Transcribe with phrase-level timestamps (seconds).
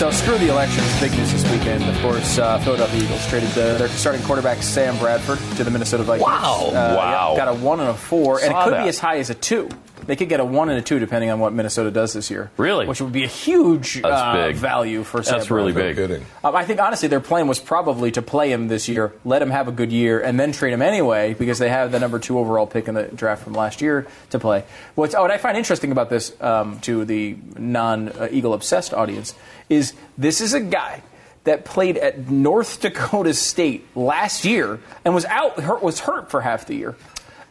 [0.00, 0.98] So screw the elections.
[0.98, 1.84] Big news this weekend.
[1.84, 6.04] Of course, uh, Philadelphia Eagles traded the, their starting quarterback Sam Bradford to the Minnesota
[6.04, 6.26] Vikings.
[6.26, 6.68] Wow.
[6.68, 7.32] Uh, Wow.
[7.32, 8.84] yeah, got a one and a four, and it could that.
[8.84, 9.68] be as high as a two.
[10.06, 12.50] They could get a one and a two depending on what Minnesota does this year.
[12.56, 12.86] Really?
[12.86, 16.08] Which would be a huge uh, value for Sam That's really Bradford.
[16.08, 16.22] big.
[16.42, 19.50] Um, I think honestly their plan was probably to play him this year, let him
[19.50, 22.38] have a good year, and then trade him anyway because they have the number two
[22.38, 24.64] overall pick in the draft from last year to play.
[24.94, 29.34] What's, what I find interesting about this um, to the non-Eagle obsessed audience
[29.68, 31.02] is this is a guy
[31.44, 36.40] that played at North Dakota State last year and was out hurt, was hurt for
[36.40, 36.96] half the year.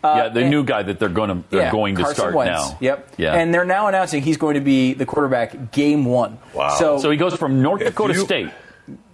[0.04, 2.16] Uh, yeah, the and- new guy that they're going to they're Yeah, going to Carson
[2.16, 2.52] start Wentz.
[2.72, 2.78] now.
[2.80, 3.10] Yep.
[3.18, 3.34] Yeah.
[3.36, 6.38] And they're now announcing he's going to be the quarterback game one.
[6.54, 6.70] Wow.
[6.78, 8.50] So, so he goes from North Dakota you- State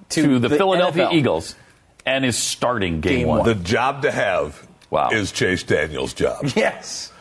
[0.09, 1.13] to, the, the Philadelphia NFL.
[1.13, 1.55] Eagles
[2.05, 3.39] and is starting game, Game one.
[3.39, 3.47] one.
[3.47, 5.09] The job to have Wow.
[5.11, 6.45] is Chase Daniels' job.
[6.55, 7.11] yes.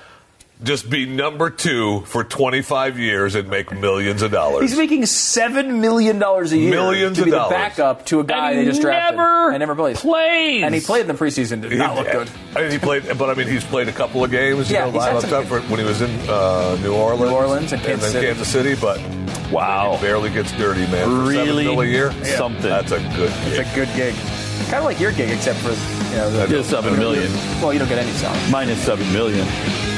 [0.62, 4.62] Just be number two for 25 years and make millions of dollars.
[4.70, 7.50] He's making seven million dollars a year Millions to be of the dollars.
[7.54, 10.00] backup to a guy and they just drafted never and never plays.
[10.00, 10.62] plays.
[10.62, 11.60] And he played in the preseason.
[11.60, 12.30] Did not look good.
[12.56, 14.70] I mean, he played, but I mean, he's played a couple of games.
[14.70, 17.30] Yeah, you know, he's had live some for when he was in uh, New Orleans,
[17.30, 18.26] New Orleans and Kansas then City.
[18.28, 18.74] Kansas City.
[18.76, 19.00] But
[19.52, 19.96] Wow.
[19.96, 21.04] he barely gets dirty, man.
[21.08, 22.62] For Really mil a year, something.
[22.62, 23.66] That's a good It's gig.
[23.66, 24.14] a good gig.
[24.66, 27.30] Kind of like your gig, except for you know the, Just seven million.
[27.60, 28.50] Well, you don't get any salary.
[28.52, 29.46] minus seven million.